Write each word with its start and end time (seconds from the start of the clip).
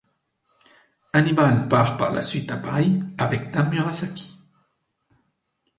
Hannibal 1.13 1.67
part 1.67 1.95
par 1.99 2.11
la 2.11 2.23
suite 2.23 2.51
à 2.51 2.57
Paris, 2.57 3.03
avec 3.19 3.51
Dame 3.51 3.69
Murasaki. 3.69 4.35